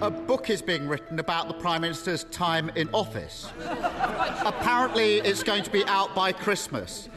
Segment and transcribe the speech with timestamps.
[0.00, 3.48] A book is being written about the Prime Minister's time in office.
[4.46, 7.08] Apparently, it's going to be out by Christmas.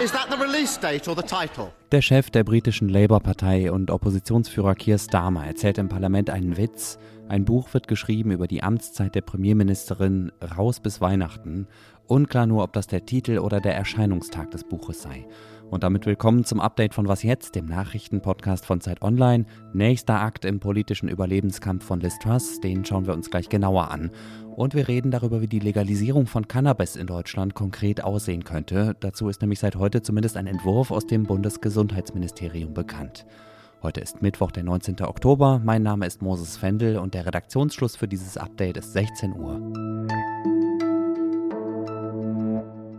[0.00, 1.74] Is that the release date or the title?
[1.92, 6.98] Der Chef der britischen Labour-Partei und Oppositionsführer Keir Starmer erzählt im Parlament einen Witz.
[7.28, 11.66] Ein Buch wird geschrieben über die Amtszeit der Premierministerin raus bis Weihnachten.
[12.06, 15.26] Unklar nur, ob das der Titel oder der Erscheinungstag des Buches sei.
[15.70, 19.46] Und damit willkommen zum Update von Was jetzt, dem Nachrichtenpodcast von Zeit Online.
[19.72, 24.12] Nächster Akt im politischen Überlebenskampf von Liz Truss, den schauen wir uns gleich genauer an.
[24.54, 28.94] Und wir reden darüber, wie die Legalisierung von Cannabis in Deutschland konkret aussehen könnte.
[29.00, 33.26] Dazu ist nämlich seit heute zumindest ein Entwurf aus dem Bundesgesundheitsministerium bekannt.
[33.82, 35.02] Heute ist Mittwoch, der 19.
[35.02, 35.60] Oktober.
[35.62, 40.55] Mein Name ist Moses Fendel und der Redaktionsschluss für dieses Update ist 16 Uhr.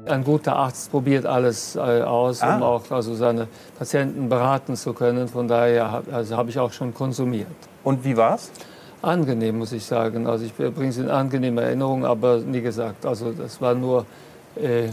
[0.08, 2.56] Ein guter Arzt probiert alles äh, aus, ah.
[2.56, 3.48] um auch also seine
[3.78, 5.28] Patienten beraten zu können.
[5.28, 7.48] Von daher also habe ich auch schon konsumiert.
[7.84, 8.52] Und wie war's?
[9.02, 10.28] Angenehm, muss ich sagen.
[10.28, 13.06] Also ich bringe es in angenehme Erinnerung, aber nie gesagt.
[13.06, 14.06] Also das war nur
[14.56, 14.90] äh,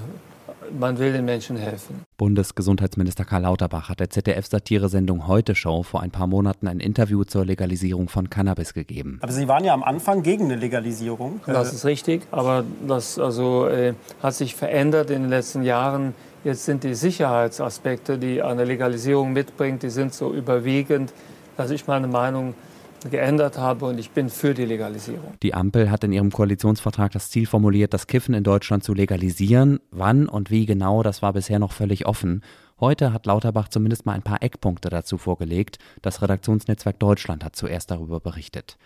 [0.78, 2.04] man will den Menschen helfen.
[2.16, 7.44] Bundesgesundheitsminister Karl Lauterbach hat der ZDF-Satiresendung Heute Show vor ein paar Monaten ein Interview zur
[7.44, 9.18] Legalisierung von Cannabis gegeben.
[9.22, 11.40] Aber Sie waren ja am Anfang gegen eine Legalisierung.
[11.46, 16.14] Das ist richtig, aber das also, äh, hat sich verändert in den letzten Jahren.
[16.44, 21.12] Jetzt sind die Sicherheitsaspekte, die eine Legalisierung mitbringt, die sind so überwiegend,
[21.56, 22.54] dass ich meine Meinung
[23.10, 25.34] geändert habe und ich bin für die Legalisierung.
[25.42, 29.80] Die Ampel hat in ihrem Koalitionsvertrag das Ziel formuliert, das Kiffen in Deutschland zu legalisieren.
[29.90, 32.42] Wann und wie genau, das war bisher noch völlig offen.
[32.80, 35.78] Heute hat Lauterbach zumindest mal ein paar Eckpunkte dazu vorgelegt.
[36.02, 38.76] Das Redaktionsnetzwerk Deutschland hat zuerst darüber berichtet.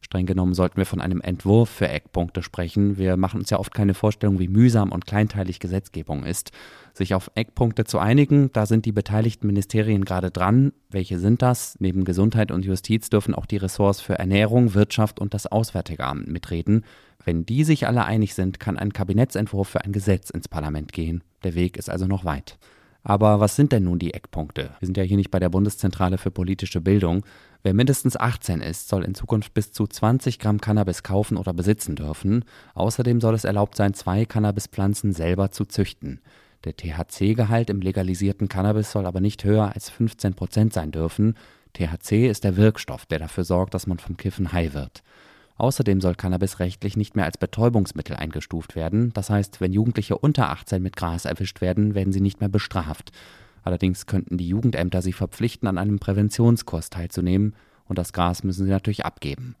[0.00, 2.96] Streng genommen sollten wir von einem Entwurf für Eckpunkte sprechen.
[2.98, 6.52] Wir machen uns ja oft keine Vorstellung, wie mühsam und kleinteilig Gesetzgebung ist.
[6.94, 10.72] Sich auf Eckpunkte zu einigen, da sind die beteiligten Ministerien gerade dran.
[10.88, 11.76] Welche sind das?
[11.78, 16.28] Neben Gesundheit und Justiz dürfen auch die Ressorts für Ernährung, Wirtschaft und das Auswärtige Amt
[16.28, 16.84] mitreden.
[17.24, 21.22] Wenn die sich alle einig sind, kann ein Kabinettsentwurf für ein Gesetz ins Parlament gehen.
[21.44, 22.58] Der Weg ist also noch weit.
[23.08, 24.74] Aber was sind denn nun die Eckpunkte?
[24.78, 27.24] Wir sind ja hier nicht bei der Bundeszentrale für politische Bildung.
[27.62, 31.96] Wer mindestens 18 ist, soll in Zukunft bis zu 20 Gramm Cannabis kaufen oder besitzen
[31.96, 32.44] dürfen.
[32.74, 36.20] Außerdem soll es erlaubt sein, zwei Cannabispflanzen selber zu züchten.
[36.64, 41.34] Der THC-Gehalt im legalisierten Cannabis soll aber nicht höher als 15 Prozent sein dürfen.
[41.72, 45.02] THC ist der Wirkstoff, der dafür sorgt, dass man vom Kiffen high wird.
[45.58, 49.12] Außerdem soll Cannabis rechtlich nicht mehr als Betäubungsmittel eingestuft werden.
[49.12, 53.10] Das heißt, wenn Jugendliche unter 18 mit Gras erwischt werden, werden sie nicht mehr bestraft.
[53.64, 57.54] Allerdings könnten die Jugendämter sie verpflichten, an einem Präventionskurs teilzunehmen
[57.86, 59.56] und das Gras müssen sie natürlich abgeben.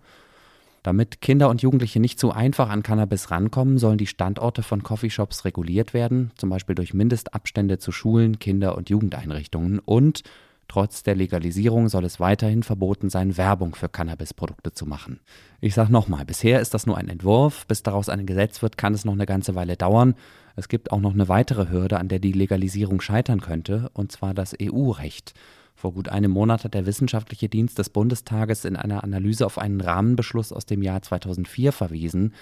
[0.84, 5.44] Damit Kinder und Jugendliche nicht zu einfach an Cannabis rankommen, sollen die Standorte von Coffeeshops
[5.44, 10.22] reguliert werden, zum Beispiel durch Mindestabstände zu Schulen, Kinder- und Jugendeinrichtungen und
[10.68, 15.20] Trotz der Legalisierung soll es weiterhin verboten sein, Werbung für Cannabisprodukte zu machen.
[15.62, 17.66] Ich sage nochmal, bisher ist das nur ein Entwurf.
[17.66, 20.14] Bis daraus ein Gesetz wird, kann es noch eine ganze Weile dauern.
[20.56, 24.34] Es gibt auch noch eine weitere Hürde, an der die Legalisierung scheitern könnte, und zwar
[24.34, 25.32] das EU-Recht.
[25.74, 29.80] Vor gut einem Monat hat der Wissenschaftliche Dienst des Bundestages in einer Analyse auf einen
[29.80, 32.34] Rahmenbeschluss aus dem Jahr 2004 verwiesen,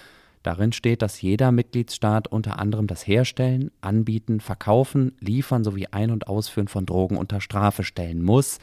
[0.47, 6.29] Darin steht, dass jeder Mitgliedstaat unter anderem das Herstellen, Anbieten, Verkaufen, Liefern sowie Ein- und
[6.29, 8.59] Ausführen von Drogen unter Strafe stellen muss.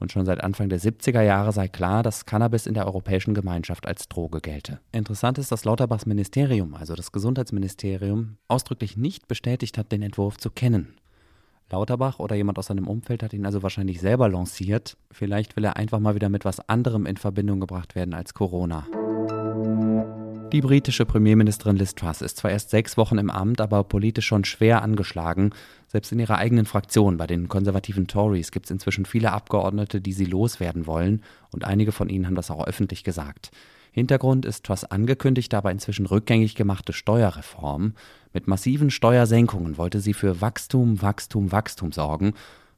[0.00, 3.86] Und schon seit Anfang der 70er Jahre sei klar, dass Cannabis in der Europäischen Gemeinschaft
[3.86, 4.80] als Droge gelte.
[4.92, 10.48] Interessant ist, dass Lauterbachs Ministerium, also das Gesundheitsministerium, ausdrücklich nicht bestätigt hat, den Entwurf zu
[10.48, 10.94] kennen.
[11.70, 14.96] Lauterbach oder jemand aus seinem Umfeld hat ihn also wahrscheinlich selber lanciert.
[15.10, 18.86] Vielleicht will er einfach mal wieder mit was anderem in Verbindung gebracht werden als Corona.
[20.56, 24.46] Die britische Premierministerin Liz Truss ist zwar erst sechs Wochen im Amt, aber politisch schon
[24.46, 25.50] schwer angeschlagen.
[25.86, 30.14] Selbst in ihrer eigenen Fraktion, bei den konservativen Tories, gibt es inzwischen viele Abgeordnete, die
[30.14, 31.20] sie loswerden wollen,
[31.52, 33.50] und einige von ihnen haben das auch öffentlich gesagt.
[33.92, 37.92] Hintergrund ist Truss angekündigte, aber inzwischen rückgängig gemachte Steuerreform.
[38.32, 42.32] Mit massiven Steuersenkungen wollte sie für Wachstum, Wachstum, Wachstum sorgen,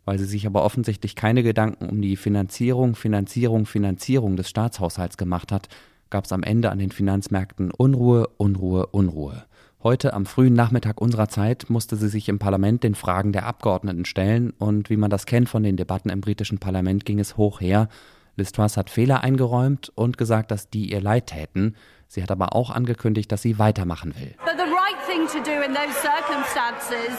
[0.05, 5.53] weil sie sich aber offensichtlich keine Gedanken um die Finanzierung, Finanzierung, Finanzierung des Staatshaushalts gemacht
[5.53, 5.69] hat,
[6.11, 9.45] gab es am Ende an den Finanzmärkten Unruhe, Unruhe, Unruhe.
[9.83, 14.05] Heute am frühen Nachmittag unserer Zeit musste sie sich im Parlament den Fragen der Abgeordneten
[14.05, 17.61] stellen und wie man das kennt von den Debatten im britischen Parlament ging es hoch
[17.61, 17.89] her.
[18.37, 21.77] Liz hat Fehler eingeräumt und gesagt, dass die ihr leid täten.
[22.07, 24.35] Sie hat aber auch angekündigt, dass sie weitermachen will.
[24.45, 27.15] But the right thing to do in those circumstances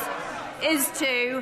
[0.63, 1.39] is to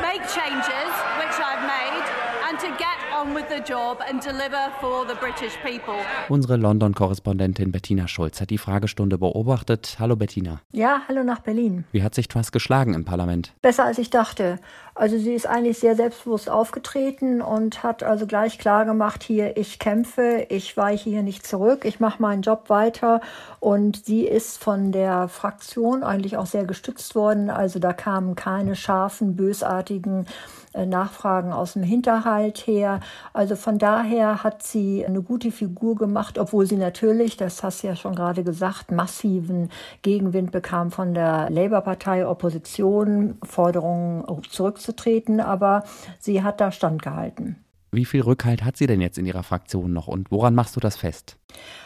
[0.00, 2.04] make changes, which I've made,
[2.48, 5.94] and to get on with the job and deliver for the British people.
[6.28, 9.96] Unsere London-Korrespondentin Bettina Schulz hat die Fragestunde beobachtet.
[9.98, 10.60] Hallo Bettina.
[10.72, 11.84] Ja, hallo nach Berlin.
[11.92, 13.52] Wie hat sich Truss geschlagen im Parlament?
[13.62, 14.58] Besser als ich dachte.
[14.94, 19.78] Also sie ist eigentlich sehr selbstbewusst aufgetreten und hat also gleich klar gemacht, hier, ich
[19.78, 23.20] kämpfe, ich weiche hier nicht zurück, ich mache meinen Job weiter
[23.60, 27.50] und sie ist von der Fraktion eigentlich auch sehr gestützt worden.
[27.50, 30.26] Also da kamen keine scharfen, bösartigen
[30.72, 33.00] äh, Nachfragen aus dem Hinterhalt her.
[33.32, 37.88] Also von daher hat sie eine gute Figur gemacht, obwohl sie natürlich, das hast du
[37.88, 39.70] ja schon gerade gesagt, massiven
[40.02, 45.84] Gegenwind bekam von der Labour-Partei, Opposition, Forderungen zurückzutreten, aber
[46.18, 47.56] sie hat da standgehalten.
[47.92, 50.80] Wie viel Rückhalt hat sie denn jetzt in ihrer Fraktion noch und woran machst du
[50.80, 51.36] das fest?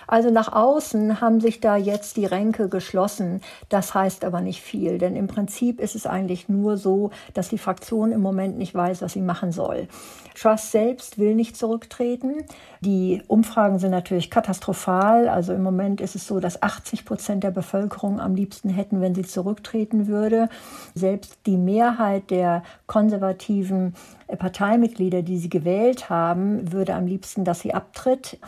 [0.07, 3.41] Also nach außen haben sich da jetzt die Ränke geschlossen.
[3.69, 7.59] Das heißt aber nicht viel, denn im Prinzip ist es eigentlich nur so, dass die
[7.59, 9.89] Fraktion im Moment nicht weiß, was sie machen soll.
[10.35, 12.45] Truss selbst will nicht zurücktreten.
[12.81, 15.29] Die Umfragen sind natürlich katastrophal.
[15.29, 19.15] Also im Moment ist es so, dass 80 Prozent der Bevölkerung am liebsten hätten, wenn
[19.15, 20.49] sie zurücktreten würde.
[20.95, 23.95] Selbst die Mehrheit der konservativen
[24.27, 28.39] Parteimitglieder, die sie gewählt haben, würde am liebsten, dass sie abtritt.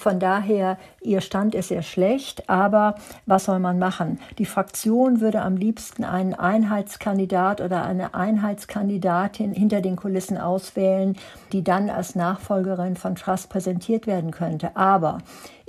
[0.00, 2.94] Von daher, ihr Stand ist sehr schlecht, aber
[3.26, 4.18] was soll man machen?
[4.38, 11.18] Die Fraktion würde am liebsten einen Einheitskandidat oder eine Einheitskandidatin hinter den Kulissen auswählen,
[11.52, 14.74] die dann als Nachfolgerin von Truss präsentiert werden könnte.
[14.74, 15.18] Aber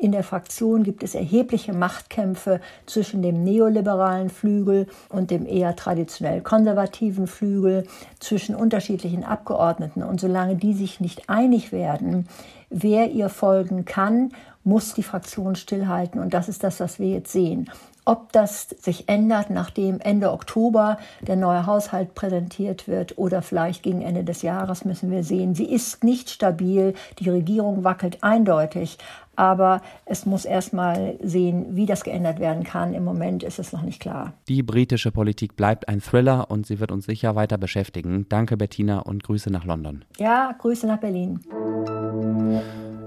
[0.01, 6.41] in der Fraktion gibt es erhebliche Machtkämpfe zwischen dem neoliberalen Flügel und dem eher traditionell
[6.41, 7.85] konservativen Flügel,
[8.19, 10.01] zwischen unterschiedlichen Abgeordneten.
[10.01, 12.27] Und solange die sich nicht einig werden,
[12.71, 14.31] wer ihr folgen kann,
[14.63, 16.19] muss die Fraktion stillhalten.
[16.19, 17.69] Und das ist das, was wir jetzt sehen.
[18.03, 24.01] Ob das sich ändert, nachdem Ende Oktober der neue Haushalt präsentiert wird oder vielleicht gegen
[24.01, 25.53] Ende des Jahres, müssen wir sehen.
[25.53, 26.95] Sie ist nicht stabil.
[27.19, 28.97] Die Regierung wackelt eindeutig.
[29.35, 32.93] Aber es muss erst mal sehen, wie das geändert werden kann.
[32.93, 34.33] Im Moment ist es noch nicht klar.
[34.47, 38.25] Die britische Politik bleibt ein Thriller und sie wird uns sicher weiter beschäftigen.
[38.29, 40.03] Danke, Bettina, und Grüße nach London.
[40.17, 41.39] Ja, Grüße nach Berlin.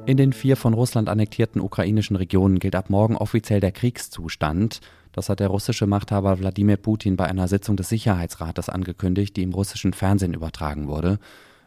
[0.06, 4.80] In den vier von Russland annektierten ukrainischen Regionen gilt ab morgen offiziell der Kriegszustand.
[5.12, 9.54] Das hat der russische Machthaber Wladimir Putin bei einer Sitzung des Sicherheitsrates angekündigt, die im
[9.54, 11.18] russischen Fernsehen übertragen wurde.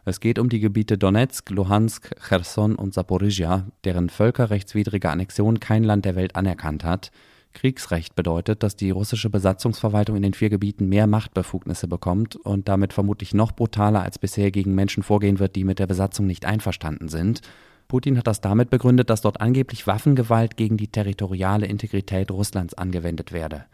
[0.06, 6.06] Es geht um die Gebiete Donetsk, Luhansk, Cherson und Saporizhia, deren völkerrechtswidrige Annexion kein Land
[6.06, 7.12] der Welt anerkannt hat.
[7.54, 12.94] Kriegsrecht bedeutet, dass die russische Besatzungsverwaltung in den vier Gebieten mehr Machtbefugnisse bekommt und damit
[12.94, 17.10] vermutlich noch brutaler als bisher gegen Menschen vorgehen wird, die mit der Besatzung nicht einverstanden
[17.10, 17.42] sind.
[17.88, 23.32] Putin hat das damit begründet, dass dort angeblich Waffengewalt gegen die territoriale Integrität Russlands angewendet
[23.32, 23.66] werde.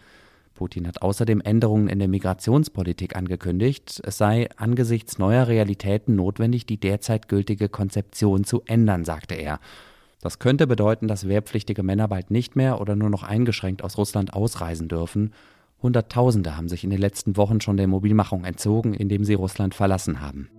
[0.53, 4.01] Putin hat außerdem Änderungen in der Migrationspolitik angekündigt.
[4.05, 9.59] Es sei angesichts neuer Realitäten notwendig, die derzeit gültige Konzeption zu ändern, sagte er.
[10.21, 14.33] Das könnte bedeuten, dass wehrpflichtige Männer bald nicht mehr oder nur noch eingeschränkt aus Russland
[14.33, 15.33] ausreisen dürfen.
[15.81, 20.21] Hunderttausende haben sich in den letzten Wochen schon der Mobilmachung entzogen, indem sie Russland verlassen
[20.21, 20.49] haben.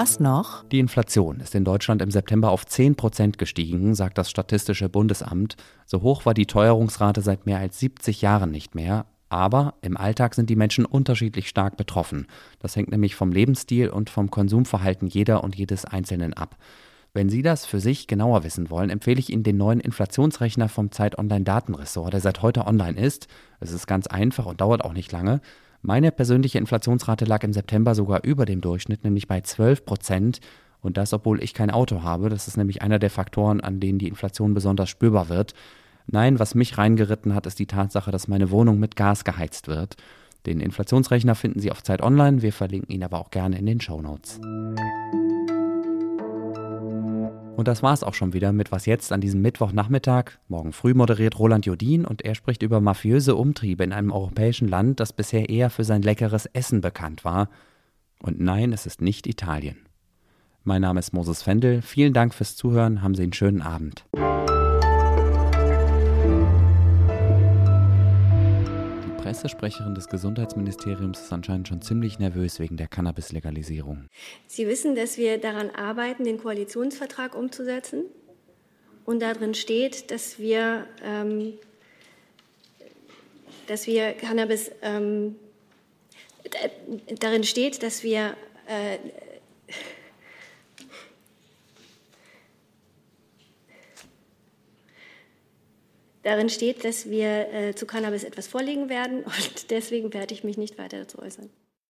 [0.00, 0.64] Was noch?
[0.70, 5.56] Die Inflation ist in Deutschland im September auf 10 Prozent gestiegen, sagt das Statistische Bundesamt.
[5.84, 9.04] So hoch war die Teuerungsrate seit mehr als 70 Jahren nicht mehr.
[9.28, 12.28] Aber im Alltag sind die Menschen unterschiedlich stark betroffen.
[12.60, 16.56] Das hängt nämlich vom Lebensstil und vom Konsumverhalten jeder und jedes Einzelnen ab.
[17.12, 20.92] Wenn Sie das für sich genauer wissen wollen, empfehle ich Ihnen den neuen Inflationsrechner vom
[20.92, 23.28] Zeit Online Datenressort, der seit heute online ist.
[23.58, 25.42] Es ist ganz einfach und dauert auch nicht lange.
[25.82, 30.40] Meine persönliche Inflationsrate lag im September sogar über dem Durchschnitt, nämlich bei 12 Prozent.
[30.82, 32.28] Und das, obwohl ich kein Auto habe.
[32.28, 35.54] Das ist nämlich einer der Faktoren, an denen die Inflation besonders spürbar wird.
[36.06, 39.96] Nein, was mich reingeritten hat, ist die Tatsache, dass meine Wohnung mit Gas geheizt wird.
[40.46, 42.40] Den Inflationsrechner finden Sie auf Zeit Online.
[42.40, 44.40] Wir verlinken ihn aber auch gerne in den Show Notes.
[47.60, 50.38] Und das war's auch schon wieder mit Was jetzt an diesem Mittwochnachmittag.
[50.48, 54.98] Morgen früh moderiert Roland Jodin und er spricht über mafiöse Umtriebe in einem europäischen Land,
[54.98, 57.50] das bisher eher für sein leckeres Essen bekannt war.
[58.22, 59.76] Und nein, es ist nicht Italien.
[60.64, 61.82] Mein Name ist Moses Fendel.
[61.82, 63.02] Vielen Dank fürs Zuhören.
[63.02, 64.06] Haben Sie einen schönen Abend.
[69.40, 74.06] Pressesprecherin des Gesundheitsministeriums ist anscheinend schon ziemlich nervös wegen der Cannabis-Legalisierung.
[74.46, 78.02] Sie wissen, dass wir daran arbeiten, den Koalitionsvertrag umzusetzen.
[79.06, 81.54] Und darin steht, dass wir, ähm,
[83.66, 85.36] dass wir Cannabis, ähm,
[87.18, 88.98] darin steht, dass wir äh,
[96.22, 100.58] Darin steht, dass wir äh, zu Cannabis etwas vorlegen werden und deswegen werde ich mich
[100.58, 101.50] nicht weiter dazu äußern.